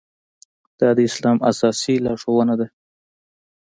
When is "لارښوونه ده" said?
2.05-2.67